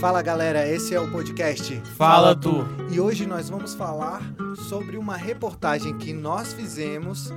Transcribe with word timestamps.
Fala 0.00 0.20
galera, 0.22 0.68
esse 0.68 0.94
é 0.94 1.00
o 1.00 1.10
podcast 1.10 1.80
Fala 1.96 2.34
Tu. 2.34 2.66
E 2.90 3.00
hoje 3.00 3.26
nós 3.26 3.48
vamos 3.48 3.74
falar 3.74 4.20
sobre 4.68 4.96
uma 4.96 5.16
reportagem 5.16 5.96
que 5.96 6.12
nós 6.12 6.52
fizemos 6.52 7.32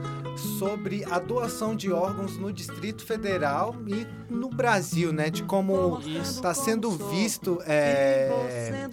sobre 0.59 1.05
a 1.05 1.19
doação 1.19 1.75
de 1.75 1.91
órgãos 1.91 2.37
no 2.37 2.51
Distrito 2.51 3.05
Federal 3.05 3.75
e 3.87 4.05
no 4.29 4.49
Brasil, 4.49 5.13
né? 5.13 5.29
De 5.29 5.43
como 5.43 5.99
está 6.21 6.53
sendo 6.53 6.91
visto 6.91 7.59
é, 7.65 8.29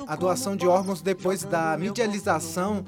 a 0.06 0.14
doação 0.14 0.56
de 0.56 0.66
órgãos 0.66 1.02
depois 1.02 1.42
da 1.42 1.76
medialização 1.76 2.84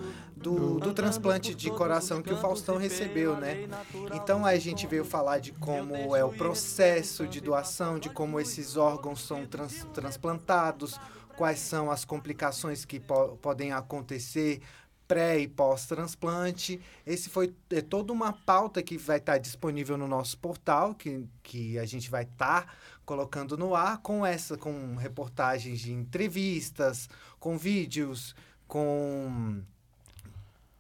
do, 0.47 0.79
do, 0.79 0.95
transplante 0.95 1.57
de 1.57 1.69
coração 1.73 2.23
que 2.23 2.33
o 2.33 2.37
Faustão 2.37 2.77
recebeu, 2.77 3.37
né? 3.37 3.69
Então 4.15 4.47
a 4.47 4.57
gente 4.57 4.87
veio 4.87 5.05
falar 5.05 5.41
de 5.41 5.51
como 5.51 6.15
é 6.15 6.25
o 6.25 6.33
processo 6.33 7.27
de 7.27 7.41
doação, 7.41 7.99
de 7.99 8.09
como 8.09 8.39
esses 8.39 8.77
órgãos 8.77 9.23
são 9.23 9.45
trans, 9.45 9.85
transplantados, 9.93 11.01
quais 11.37 11.59
são 11.59 11.91
as 11.91 12.05
complicações 12.05 12.85
que 12.85 13.01
po 13.01 13.37
podem 13.43 13.73
acontecer 13.73 14.61
pré 15.09 15.41
e 15.41 15.49
pós-transplante. 15.49 16.81
Esse 17.05 17.29
foi 17.29 17.53
é, 17.71 17.81
toda 17.81 18.13
uma 18.13 18.33
pauta 18.33 18.81
que 18.85 18.97
vai 18.97 19.19
estar 19.19 19.39
disponível 19.39 19.99
no 19.99 20.07
nosso 20.07 20.39
portal, 20.39 20.95
que, 20.95 21.27
que 21.43 21.77
a 21.77 21.85
gente 21.85 22.09
vai 22.09 22.23
estar 22.23 22.73
colocando 23.05 23.57
no 23.57 23.75
ar, 23.75 23.99
com 23.99 24.25
essa, 24.25 24.57
com 24.57 24.95
reportagens 24.95 25.81
de 25.81 25.93
entrevistas, 25.93 27.09
com 27.41 27.59
vídeos, 27.59 28.35
com 28.69 29.61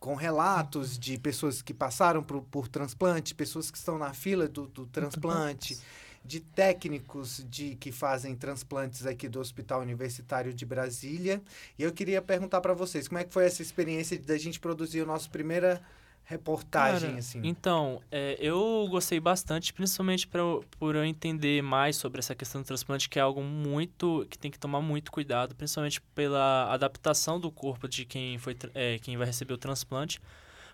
com 0.07 0.15
relatos 0.15 0.97
de 0.97 1.19
pessoas 1.19 1.61
que 1.61 1.75
passaram 1.75 2.23
por, 2.23 2.41
por 2.43 2.69
transplante, 2.69 3.35
pessoas 3.35 3.73
que 3.73 3.77
estão 3.77 3.99
na 3.99 4.15
fila 4.15 4.47
do, 4.47 4.69
do 4.69 4.87
transplante, 4.87 5.77
de 6.25 6.39
técnicos 6.39 7.45
de 7.51 7.75
que 7.75 7.91
fazem 7.91 8.37
transplantes 8.37 9.05
aqui 9.05 9.29
do 9.29 9.41
Hospital 9.41 9.81
Universitário 9.81 10.55
de 10.55 10.65
Brasília. 10.65 11.43
E 11.77 11.83
eu 11.83 11.93
queria 11.93 12.23
perguntar 12.23 12.61
para 12.61 12.73
vocês, 12.73 13.09
como 13.09 13.19
é 13.19 13.25
que 13.25 13.33
foi 13.33 13.47
essa 13.47 13.63
experiência 13.63 14.17
da 14.17 14.39
gente 14.39 14.61
produzir 14.61 15.03
o 15.03 15.07
nosso 15.07 15.29
primeira 15.29 15.83
reportagem, 16.27 17.11
Cara, 17.11 17.19
assim? 17.21 17.41
Então, 17.45 18.03
é, 18.11 18.37
eu 18.41 18.87
gostei 18.91 19.21
bastante, 19.21 19.73
principalmente 19.73 20.27
pra, 20.27 20.43
por 20.77 20.97
eu 20.97 21.05
entender 21.05 21.63
mais 21.63 21.97
sobre 21.97 22.19
essa 22.19 22.35
questão 22.35 22.61
do 22.61 22.67
transplante, 22.67 23.09
que 23.09 23.19
é 23.19 23.23
algo 23.23 23.43
muito. 23.43 24.27
que 24.29 24.37
tem 24.37 24.51
que 24.51 24.59
tomar 24.59 24.81
muito 24.81 25.13
cuidado, 25.13 25.55
principalmente 25.55 26.01
pela 26.15 26.73
adaptação 26.73 27.39
do 27.39 27.51
corpo 27.51 27.89
de 27.89 28.05
quem, 28.05 28.39
foi, 28.39 28.57
é, 28.75 28.99
quem 28.99 29.17
vai 29.17 29.27
receber 29.27 29.55
o 29.55 29.59
transplante. 29.59 30.21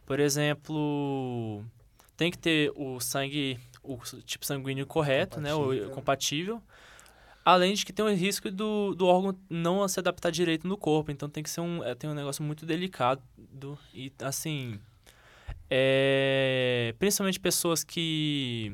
Por 0.06 0.18
exemplo, 0.18 1.62
tem 2.16 2.30
que 2.30 2.38
ter 2.38 2.72
o 2.74 2.98
sangue, 2.98 3.60
o 3.82 3.98
tipo 4.24 4.46
sanguíneo 4.46 4.86
correto, 4.86 5.36
compatível. 5.36 5.74
né? 5.74 5.86
O 5.86 5.90
compatível. 5.90 6.62
Além 7.44 7.74
de 7.74 7.84
que 7.84 7.92
tem 7.92 8.04
o 8.04 8.14
risco 8.14 8.50
do, 8.50 8.94
do 8.94 9.06
órgão 9.06 9.36
não 9.50 9.86
se 9.86 9.98
adaptar 10.00 10.30
direito 10.30 10.66
no 10.66 10.78
corpo. 10.78 11.10
Então 11.10 11.28
tem 11.28 11.42
que 11.42 11.50
ser 11.50 11.60
um, 11.60 11.84
é, 11.84 11.94
tem 11.94 12.08
um 12.08 12.14
negócio 12.14 12.42
muito 12.42 12.64
delicado. 12.64 13.20
Do, 13.36 13.78
e 13.92 14.10
assim 14.22 14.80
é, 15.74 16.94
principalmente 16.98 17.40
pessoas 17.40 17.82
que 17.82 18.72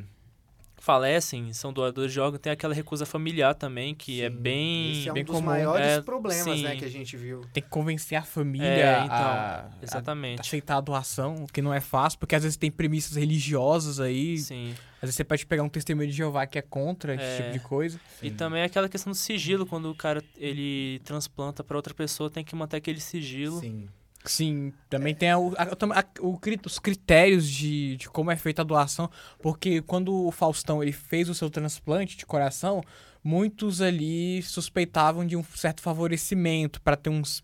falecem, 0.80 1.52
são 1.52 1.72
doadores 1.72 2.12
de 2.12 2.18
órgãos, 2.18 2.40
tem 2.40 2.50
aquela 2.50 2.72
recusa 2.72 3.04
familiar 3.04 3.54
também, 3.54 3.94
que 3.94 4.22
é 4.22 4.28
Sim, 4.30 4.36
é 4.36 4.40
bem... 4.40 4.92
Esse 4.92 5.08
é 5.08 5.10
um 5.10 5.14
bem 5.14 5.24
dos 5.24 5.34
comum. 5.34 5.46
maiores 5.46 5.86
é, 5.86 6.00
problemas, 6.00 6.44
sim. 6.58 6.62
né, 6.62 6.76
que 6.76 6.84
a 6.84 6.88
gente 6.90 7.16
viu. 7.16 7.42
Tem 7.52 7.62
que 7.62 7.68
convencer 7.68 8.16
a 8.16 8.22
família 8.22 8.66
É, 8.66 9.04
então, 9.04 9.16
a, 9.16 9.68
exatamente. 9.82 10.38
a 10.38 10.40
aceitar 10.40 10.76
a 10.78 10.80
doação, 10.80 11.44
o 11.44 11.46
que 11.46 11.60
não 11.60 11.74
é 11.74 11.80
fácil, 11.80 12.18
porque 12.18 12.34
às 12.34 12.42
vezes 12.42 12.56
tem 12.56 12.70
premissas 12.70 13.16
religiosas 13.16 14.00
aí. 14.00 14.38
Sim. 14.38 14.70
Às 14.96 15.02
vezes 15.02 15.16
você 15.16 15.24
pode 15.24 15.44
pegar 15.46 15.62
um 15.62 15.68
testemunho 15.68 16.08
de 16.08 16.16
Jeová 16.16 16.46
que 16.46 16.58
é 16.58 16.62
contra 16.62 17.14
esse 17.14 17.22
É. 17.22 17.36
tipo 17.36 17.52
de 17.52 17.60
coisa. 17.60 18.00
E 18.22 18.30
também 18.30 18.62
aquela 18.62 18.88
questão 18.88 19.12
do 19.12 19.16
sigilo, 19.16 19.66
quando 19.66 19.90
o 19.90 19.94
cara 19.94 20.22
ele 20.36 21.00
transplanta 21.04 21.62
para 21.62 21.76
outra 21.76 21.92
pessoa, 21.92 22.30
tem 22.30 22.42
que 22.42 22.56
manter 22.56 22.78
aquele 22.78 23.00
sigilo. 23.00 23.60
Sim. 23.60 23.88
Sim, 24.28 24.74
também 24.90 25.14
tem 25.14 25.30
a- 25.30 25.36
a- 25.38 26.00
a- 26.00 26.04
o 26.20 26.38
os 26.66 26.78
critérios 26.78 27.48
de, 27.48 27.96
de 27.96 28.10
como 28.10 28.30
é 28.30 28.36
feita 28.36 28.60
a 28.60 28.64
doação, 28.64 29.10
porque 29.40 29.80
quando 29.80 30.12
o 30.14 30.30
Faustão 30.30 30.82
ele 30.82 30.92
fez 30.92 31.30
o 31.30 31.34
seu 31.34 31.48
transplante 31.48 32.14
de 32.14 32.26
coração, 32.26 32.82
muitos 33.22 33.80
ali 33.82 34.42
suspeitavam 34.42 35.26
de 35.26 35.36
um 35.36 35.42
certo 35.42 35.80
favorecimento, 35.82 36.80
para 36.80 36.96
ter 36.96 37.10
uns, 37.10 37.42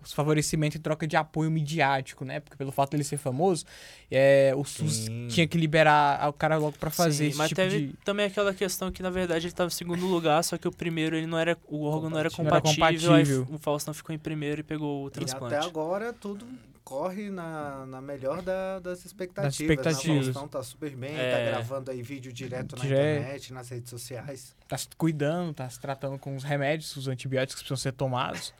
uns 0.00 0.12
favorecimento 0.12 0.76
em 0.76 0.80
troca 0.80 1.06
de 1.06 1.16
apoio 1.16 1.50
midiático, 1.50 2.24
né? 2.24 2.40
Porque 2.40 2.56
pelo 2.56 2.70
fato 2.70 2.90
dele 2.92 3.04
ser 3.04 3.16
famoso, 3.16 3.64
é, 4.10 4.52
o 4.56 4.64
SUS 4.64 4.92
Sim. 5.06 5.28
tinha 5.28 5.46
que 5.46 5.58
liberar 5.58 6.28
o 6.28 6.32
cara 6.32 6.56
logo 6.56 6.76
para 6.78 6.90
fazer 6.90 7.24
Sim, 7.24 7.28
esse 7.30 7.38
mas 7.38 7.48
tipo 7.48 7.60
teve 7.60 7.86
de... 7.88 7.92
também 8.04 8.26
aquela 8.26 8.54
questão 8.54 8.90
que, 8.92 9.02
na 9.02 9.10
verdade, 9.10 9.40
ele 9.46 9.52
estava 9.52 9.68
em 9.68 9.70
segundo 9.70 10.06
lugar, 10.06 10.42
só 10.44 10.56
que 10.56 10.68
o 10.68 10.72
primeiro 10.72 11.16
ele 11.16 11.26
não 11.26 11.38
era. 11.38 11.56
O 11.68 11.84
órgão 11.84 12.10
não 12.10 12.18
era 12.18 12.28
Não 12.38 12.46
era 12.46 12.60
compatível. 12.60 13.12
aí 13.14 13.24
compatível. 13.24 13.48
o 13.54 13.58
Faustão 13.58 13.92
ficou 13.94 14.14
em 14.14 14.18
primeiro 14.18 14.60
e 14.60 14.64
pegou 14.64 15.04
o 15.04 15.08
E 15.08 15.10
transplante. 15.10 15.54
até 15.54 15.64
agora 15.66 16.12
tudo 16.12 16.46
corre 16.86 17.30
na, 17.30 17.84
na 17.84 18.00
melhor 18.00 18.40
da- 18.42 18.78
das 18.78 19.04
expectativas. 19.04 19.58
expectativas. 19.60 20.06
Né? 20.26 20.30
O 20.30 20.34
Faustão 20.34 20.48
tá 20.48 20.62
super 20.62 20.94
bem, 20.94 21.16
É. 21.16 21.32
tá 21.32 21.50
gravando 21.50 21.90
aí 21.90 22.00
vídeo 22.00 22.32
direto 22.32 22.76
na 22.76 22.84
internet, 22.86 23.52
nas 23.52 23.68
redes 23.70 23.90
sociais. 23.90 24.54
tá 24.68 24.78
se 24.78 24.86
cuidando, 24.96 25.52
tá 25.52 25.68
se 25.68 25.80
tratando 25.80 26.16
com 26.16 26.36
os 26.36 26.44
remédios, 26.44 26.94
os 26.96 27.08
antibióticos 27.08 27.60
que 27.60 27.66
precisam 27.68 27.82
ser 27.82 27.90
tomados. 27.92 28.54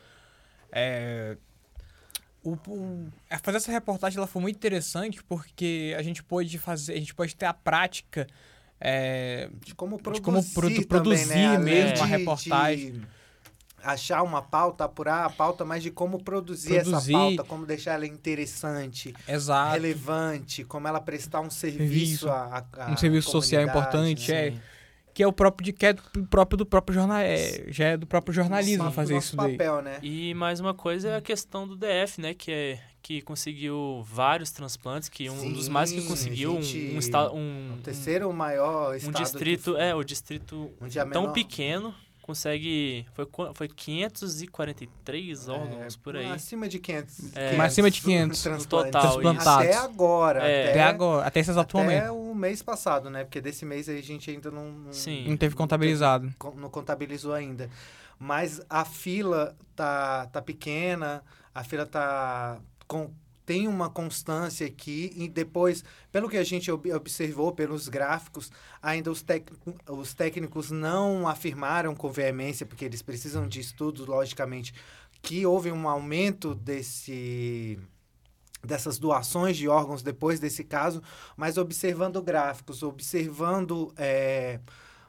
É, 0.73 1.37
o, 2.43 2.55
o- 2.69 3.09
é, 3.31 3.39
fazer 3.39 3.59
essa 3.59 3.71
reportagem 3.71 4.19
ela 4.19 4.27
foi 4.27 4.43
muito 4.43 4.57
interessante 4.57 5.23
porque 5.23 5.95
a 5.97 6.03
gente 6.03 6.21
pôde 6.25 6.59
fazer, 6.59 6.95
a 6.95 6.99
gente 6.99 7.15
pode 7.15 7.35
ter 7.37 7.47
a 7.47 7.55
prática 7.55 8.27
é, 8.81 9.49
De 9.65 9.73
como 9.75 9.97
De 9.97 10.03
produzir, 10.03 10.23
como 10.25 10.43
produ- 10.53 10.75
também, 10.75 10.87
produzir 10.89 11.29
né? 11.29 11.47
Além 11.47 11.65
mesmo 11.65 11.95
de- 11.95 12.01
a 12.03 12.05
reportagem. 12.05 12.93
de 12.93 13.09
achar 13.83 14.23
uma 14.23 14.43
pauta, 14.43 14.85
apurar 14.85 15.25
a 15.25 15.31
pauta, 15.31 15.65
mas 15.65 15.83
de 15.83 15.91
como 15.91 16.23
produzir, 16.23 16.81
Produzir. 16.83 17.13
essa 17.15 17.19
pauta, 17.19 17.45
como 17.45 17.65
deixar 17.67 17.93
ela 17.95 18.07
interessante, 18.07 19.15
exato, 19.29 19.73
relevante, 19.73 20.65
como 20.65 20.89
ela 20.89 21.01
prestar 21.01 21.41
um 21.41 21.51
serviço, 21.51 22.27
Serviço. 22.27 22.29
a, 22.31 22.65
a- 22.79 22.91
um 22.91 22.97
serviço 22.97 23.31
social 23.31 23.63
importante, 23.63 24.31
né? 24.31 24.49
é, 24.49 24.51
Sim. 24.53 24.61
que 25.15 25.23
é 25.23 25.27
o 25.27 25.33
próprio 25.33 25.65
de 25.65 25.73
que 25.73 25.87
é 25.87 25.93
do 25.93 26.27
próprio 26.27 26.57
do 26.57 26.67
próprio 26.67 26.95
jornal, 26.95 27.19
é, 27.19 27.65
já 27.69 27.87
é 27.89 27.97
do 27.97 28.07
próprio 28.07 28.35
jornalismo 28.35 28.91
fazer 28.93 29.15
nosso 29.15 29.29
isso 29.29 29.37
daí. 29.37 29.53
papel, 29.57 29.83
né? 29.83 29.99
E 30.03 30.35
mais 30.35 30.61
uma 30.61 30.75
coisa 30.75 31.09
é 31.11 31.17
a 31.17 31.21
questão 31.21 31.67
do 31.67 31.77
DF, 31.77 32.21
né? 32.21 32.35
Que 32.35 32.51
é 32.53 32.81
que 33.03 33.23
conseguiu 33.23 34.03
vários 34.05 34.51
transplantes, 34.51 35.09
que 35.09 35.31
um 35.31 35.53
dos 35.53 35.69
mais 35.69 35.93
que 35.93 36.01
Sim, 36.01 36.09
conseguiu 36.09 36.61
gente- 36.61 36.99
um, 37.33 37.37
um, 37.37 37.39
um, 37.39 37.75
O 37.75 37.81
terceiro 37.81 38.33
maior 38.33 38.89
um, 38.89 38.93
um 38.93 38.97
estado 38.97 39.23
distrito, 39.23 39.75
que- 39.75 39.81
é, 39.81 39.95
o 39.95 40.03
distrito 40.03 40.71
tão 41.13 41.23
menor- 41.23 41.33
pequeno 41.33 41.95
consegue 42.27 43.07
foi 43.15 43.27
foi 43.55 43.69
543 43.69 45.49
órgãos 45.49 45.95
é, 45.95 45.99
por 46.03 46.17
aí. 46.17 46.27
Acima 46.27 46.69
de 46.69 46.79
500. 46.79 47.37
É. 47.37 47.57
Mais 47.57 47.73
acima 47.73 47.91
de 47.91 48.01
500 48.03 48.43
transplantes. 48.43 48.87
no 48.87 48.93
total, 48.93 49.13
Transplantados. 49.21 49.67
Até 49.67 49.77
agora. 49.77 50.41
É. 50.41 50.63
Até, 50.63 50.71
Até 50.71 50.83
agora, 50.83 51.27
até 51.27 51.41
esse 51.41 51.51
exato 51.51 51.79
até 51.79 51.87
momento, 51.87 52.13
o 52.31 52.35
mês 52.35 52.63
passado, 52.63 53.09
né? 53.09 53.25
Porque 53.25 53.41
desse 53.41 53.65
mês 53.65 53.89
aí 53.89 53.99
a 53.99 54.03
gente 54.03 54.31
ainda 54.31 54.51
não... 54.51 54.71
não 54.71 54.93
Sim. 54.93 55.27
não 55.29 55.37
teve 55.37 55.55
contabilizado. 55.55 56.33
con- 56.39 56.55
não 56.57 56.69
contabilizou 56.69 57.33
ainda. 57.33 57.71
Mas 58.19 58.61
a 58.69 58.85
fila 58.85 59.55
tá, 59.75 60.27
tá 60.27 60.41
pequena, 60.43 61.23
a 61.55 61.63
fila 61.63 61.85
tá 61.87 62.59
com, 62.89 63.11
tem 63.47 63.69
uma 63.69 63.89
constância 63.89 64.67
aqui 64.67 65.13
e 65.17 65.29
depois, 65.29 65.85
pelo 66.11 66.29
que 66.29 66.37
a 66.37 66.43
gente 66.45 66.71
ob- 66.71 66.93
observou 66.93 67.53
pelos 67.53 67.89
gráficos, 67.89 68.51
ainda 68.83 69.11
os, 69.11 69.25
os 69.89 70.13
técnicos 70.13 70.73
não 70.73 71.29
afirmaram 71.29 71.95
com 71.95 72.11
veemência, 72.11 72.67
porque 72.67 72.85
eles 72.85 73.03
precisam 73.03 73.47
de 73.47 73.61
estudos, 73.61 74.05
logicamente, 74.07 74.75
que 75.23 75.47
houve 75.47 75.71
um 75.71 75.89
aumento 75.89 76.55
desse 76.55 77.79
dessas 78.65 78.99
doações 78.99 79.57
de 79.57 79.69
órgãos 79.69 80.03
depois 80.03 80.41
desse 80.41 80.65
caso, 80.65 81.01
mas 81.37 81.57
observando 81.57 82.21
gráficos, 82.21 82.83
observando 82.83 83.95
é, 83.97 84.59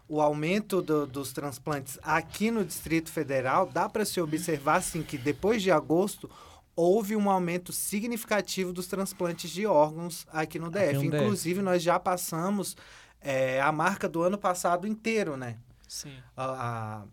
o 0.07 0.21
aumento 0.21 0.79
do- 0.79 1.07
dos 1.07 1.33
transplantes 1.33 1.97
aqui 2.03 2.51
no 2.51 2.63
Distrito 2.63 3.09
Federal, 3.11 3.65
dá 3.65 3.89
para 3.89 4.05
se 4.05 4.21
observar 4.21 4.81
sim 4.83 5.01
que 5.01 5.17
depois 5.17 5.63
de 5.63 5.71
agosto 5.71 6.29
houve 6.77 7.15
um 7.15 7.27
aumento 7.27 7.73
significativo 7.73 8.71
dos 8.71 8.85
transplantes 8.85 9.49
de 9.49 9.65
órgãos 9.65 10.27
aqui 10.31 10.59
no 10.59 10.69
DF. 10.69 10.93
no 10.93 11.01
DF. 11.01 11.05
Inclusive, 11.07 11.61
nós 11.63 11.81
já 11.81 11.99
passamos 11.99 12.77
é, 13.19 13.59
a 13.59 13.71
marca 13.71 14.07
do 14.07 14.21
ano 14.21 14.37
passado 14.37 14.87
inteiro, 14.87 15.35
né? 15.35 15.57
Sim. 15.87 16.13
a, 16.35 16.43
a, 16.45 17.03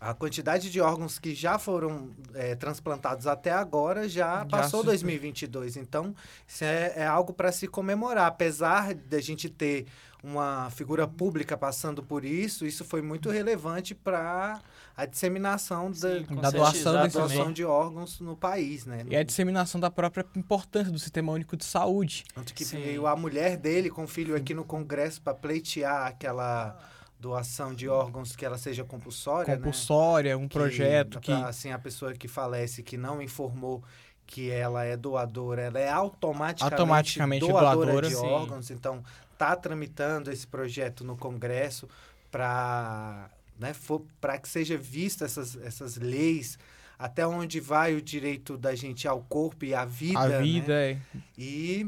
a 0.00 0.14
quantidade 0.14 0.70
de 0.70 0.80
órgãos 0.80 1.18
que 1.18 1.34
já 1.34 1.58
foram 1.58 2.10
é, 2.34 2.54
transplantados 2.54 3.26
até 3.26 3.50
agora 3.50 4.08
já, 4.08 4.38
Já 4.38 4.46
passou 4.46 4.80
se- 4.80 4.86
2022. 4.86 5.76
Então, 5.76 6.14
isso 6.46 6.64
é, 6.64 6.94
é 6.96 7.06
algo 7.06 7.32
para 7.34 7.52
se 7.52 7.68
comemorar. 7.68 8.26
Apesar 8.26 8.94
da 8.94 9.20
gente 9.20 9.50
ter 9.50 9.86
uma 10.22 10.70
figura 10.70 11.06
pública 11.06 11.56
passando 11.56 12.02
por 12.02 12.24
isso, 12.24 12.66
isso 12.66 12.84
foi 12.84 13.00
muito 13.02 13.30
relevante 13.30 13.94
para 13.94 14.60
a 14.96 15.06
disseminação 15.06 15.90
da, 15.90 15.96
Sim, 15.96 16.24
Da 16.36 16.50
certeza, 16.50 16.50
doação 16.52 16.92
da 16.92 17.06
doação 17.06 17.52
de 17.52 17.64
órgãos 17.64 18.20
no 18.20 18.36
país, 18.36 18.84
né? 18.86 19.02
E 19.08 19.16
a 19.16 19.22
disseminação 19.22 19.80
da 19.80 19.90
própria 19.90 20.24
importância 20.36 20.92
do 20.92 20.98
Sistema 20.98 21.32
Único 21.32 21.56
de 21.56 21.64
Saúde. 21.64 22.24
Tanto 22.34 22.52
que 22.54 22.64
Sim. 22.64 22.80
veio 22.82 23.06
a 23.06 23.16
mulher 23.16 23.56
dele 23.56 23.88
com 23.90 24.04
o 24.04 24.08
filho 24.08 24.34
aqui 24.36 24.52
no 24.54 24.64
Congresso 24.64 25.20
para 25.22 25.32
pleitear 25.34 26.06
aquela 26.06 26.76
doação 27.20 27.74
de 27.74 27.86
órgãos 27.88 28.34
que 28.34 28.44
ela 28.44 28.56
seja 28.56 28.82
compulsória, 28.82 29.54
né? 29.54 29.56
Compulsória, 29.58 30.38
um 30.38 30.48
projeto 30.48 31.20
que... 31.20 31.30
pra, 31.30 31.48
Assim, 31.48 31.70
a 31.70 31.78
pessoa 31.78 32.14
que 32.14 32.26
falece, 32.26 32.82
que 32.82 32.96
não 32.96 33.20
informou 33.20 33.84
que 34.26 34.50
ela 34.50 34.84
é 34.84 34.96
doadora, 34.96 35.62
ela 35.62 35.78
é 35.78 35.90
automaticamente, 35.90 36.74
Automaticamente 36.74 37.46
doadora, 37.46 37.74
doadora, 37.74 38.08
de 38.08 38.14
sim. 38.14 38.26
órgãos. 38.26 38.70
Então, 38.70 39.02
tá 39.36 39.54
tramitando 39.54 40.30
esse 40.30 40.46
projeto 40.46 41.04
no 41.04 41.16
Congresso 41.16 41.88
para 42.30 43.28
né, 43.58 43.74
para 44.20 44.38
que 44.38 44.48
seja 44.48 44.78
vista 44.78 45.26
essas, 45.26 45.56
essas 45.56 45.96
leis, 45.96 46.58
até 46.98 47.26
onde 47.26 47.60
vai 47.60 47.94
o 47.94 48.00
direito 48.00 48.56
da 48.56 48.74
gente 48.74 49.06
ao 49.06 49.20
corpo 49.20 49.64
e 49.64 49.74
à 49.74 49.84
vida. 49.84 50.18
a 50.18 50.28
né? 50.28 50.40
vida 50.40 50.72
é... 50.72 50.98
E 51.36 51.86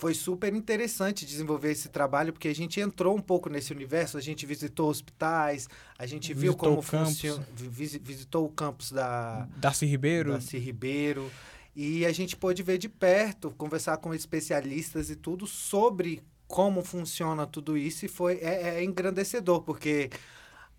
foi 0.00 0.14
super 0.14 0.54
interessante 0.54 1.26
desenvolver 1.26 1.72
esse 1.72 1.88
trabalho, 1.90 2.32
porque 2.32 2.48
a 2.48 2.54
gente 2.54 2.80
entrou 2.80 3.14
um 3.14 3.20
pouco 3.20 3.50
nesse 3.50 3.72
universo, 3.72 4.16
a 4.16 4.20
gente 4.20 4.46
visitou 4.46 4.88
hospitais, 4.88 5.68
a 5.98 6.06
gente 6.06 6.32
viu 6.32 6.52
Visitou 6.52 6.68
como 6.68 6.80
o 6.80 6.82
campus. 6.82 7.08
funciona, 7.20 7.46
vi- 7.54 8.00
visitou 8.02 8.46
o 8.46 8.48
campus 8.48 8.90
da, 8.92 9.46
Darcy 9.56 9.84
Ribeiro. 9.84 10.32
Darcy 10.32 10.56
Ribeiro, 10.58 11.30
e 11.76 12.04
a 12.06 12.12
gente 12.12 12.34
pôde 12.36 12.62
ver 12.62 12.78
de 12.78 12.88
perto, 12.88 13.50
conversar 13.58 13.98
com 13.98 14.14
especialistas 14.14 15.10
e 15.10 15.16
tudo 15.16 15.46
sobre 15.46 16.22
como 16.48 16.82
funciona 16.82 17.46
tudo 17.46 17.76
isso, 17.76 18.06
e 18.06 18.08
foi 18.08 18.38
é, 18.42 18.78
é 18.78 18.84
engrandecedor, 18.84 19.60
porque 19.62 20.08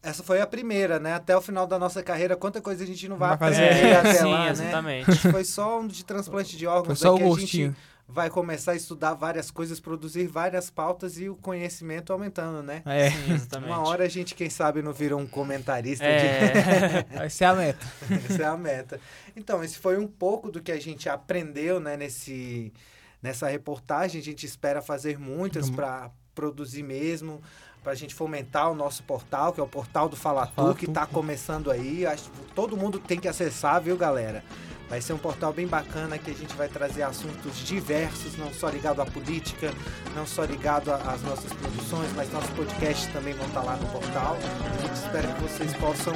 essa 0.04 0.24
foi 0.24 0.42
a 0.42 0.48
primeira, 0.48 1.00
né? 1.00 1.14
Até 1.14 1.38
o 1.38 1.42
final 1.42 1.68
da 1.68 1.78
nossa 1.78 2.02
carreira, 2.02 2.36
quanta 2.36 2.60
coisa 2.60 2.84
a 2.84 2.88
gente 2.88 3.08
não 3.08 3.18
vai, 3.18 3.38
Vai 3.38 3.52
fazer. 3.54 3.66
aprender 3.70 3.88
É, 3.88 3.96
até 3.98 4.14
sim, 4.16 4.26
lá, 4.32 4.46
né? 4.46 4.52
exatamente. 4.52 5.18
Foi 5.32 5.44
só 5.44 5.80
um 5.80 5.88
de 5.88 6.04
transplante 6.04 6.58
de 6.58 6.66
órgãos, 6.66 6.88
Foi 7.00 7.08
só 7.08 7.14
o 7.14 7.20
daqui 7.20 7.24
a 7.24 7.28
gostinho. 7.30 7.68
gente 7.70 7.78
vai 8.13 8.30
começar 8.30 8.74
a 8.74 8.75
estudar 8.75 9.13
várias 9.13 9.50
coisas, 9.50 9.80
produzir 9.80 10.28
várias 10.28 10.69
pautas 10.69 11.18
e 11.18 11.30
o 11.30 11.36
conhecimento 11.36 12.12
aumentando, 12.12 12.62
né? 12.62 12.81
É, 12.86 13.10
Sim, 13.12 13.34
exatamente. 13.34 13.69
Uma 13.69 13.88
hora 13.88 14.04
a 14.04 14.08
gente, 14.10 14.36
quem 14.36 14.50
sabe, 14.50 14.81
não 14.81 14.94
vira 14.94 15.16
um 15.16 15.25
comentarista 15.25 16.04
É, 16.06 17.04
vai 17.16 17.30
ser 17.30 17.46
a 17.46 17.54
meta. 17.56 17.86
de... 18.08 18.13
Essa 18.34 18.44
é 18.44 18.46
a 18.46 18.58
meta. 18.58 19.00
Então, 19.36 19.63
esse 19.63 19.78
foi 19.78 19.98
um 19.98 20.08
pouco 20.08 20.52
do 20.52 20.62
que 20.62 20.72
a 20.72 20.80
gente 20.80 21.08
aprendeu, 21.10 21.80
né, 21.80 21.96
nesse, 21.98 22.74
nessa 23.22 23.48
reportagem. 23.48 24.19
A 24.19 24.24
gente 24.24 24.46
espera 24.46 24.81
fazer 24.81 25.18
muitas 25.18 25.69
Uhum. 25.69 25.75
para 25.75 26.12
produzir 26.36 26.84
mesmo, 26.84 27.42
para 27.84 27.92
a 27.94 27.96
gente 27.96 28.13
fomentar 28.13 28.69
o 28.72 28.75
nosso 28.75 29.04
portal, 29.04 29.52
que 29.54 29.60
é 29.60 29.63
o 29.63 29.68
portal 29.68 30.08
do 30.08 30.16
Fala 30.16 30.46
Tu, 30.48 30.54
Fala 30.54 30.75
que 30.75 30.86
está 30.86 31.06
começando 31.06 31.72
aí. 31.72 32.06
Acho 32.06 32.30
que 32.30 32.54
todo 32.54 32.78
mundo 32.78 33.00
tem 33.00 33.19
que 33.19 33.28
acessar, 33.28 33.81
viu, 33.81 33.98
galera? 33.98 34.44
Vai 34.92 35.00
ser 35.00 35.14
um 35.14 35.18
portal 35.18 35.54
bem 35.54 35.66
bacana 35.66 36.18
que 36.18 36.30
a 36.30 36.34
gente 36.34 36.54
vai 36.54 36.68
trazer 36.68 37.04
assuntos 37.04 37.56
diversos, 37.60 38.38
não 38.38 38.54
só 38.54 38.68
ligado 38.68 39.02
à 39.02 39.06
política, 39.06 39.72
não 40.14 40.26
só 40.26 40.44
ligado 40.44 40.92
às 40.92 41.22
nossas 41.22 41.54
produções, 41.54 42.12
mas 42.14 42.30
nossos 42.34 42.50
podcasts 42.50 43.08
também 43.14 43.34
vão 43.34 43.48
estar 43.48 43.62
lá 43.62 43.78
no 43.78 43.88
portal. 43.88 44.38
A 44.66 44.82
gente 44.82 44.96
espera 44.96 45.28
que 45.30 45.44
vocês 45.44 45.74
possam 45.76 46.12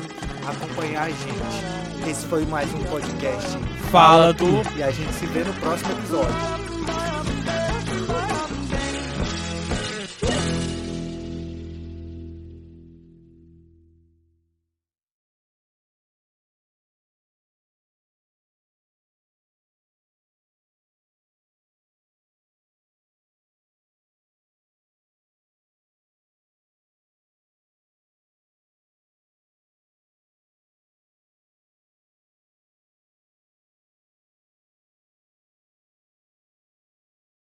acompanhar 0.45 1.03
a 1.03 1.09
gente. 1.09 2.09
Esse 2.09 2.25
foi 2.27 2.45
mais 2.45 2.69
um 2.73 2.83
podcast 2.83 3.47
Fala 3.93 4.33
Tu. 4.33 4.45
e 4.75 4.83
a 4.83 4.91
gente 4.91 5.13
se 5.13 5.25
vê 5.27 5.45
no 5.45 5.53
próximo 5.53 5.93
episódio. 5.93 6.64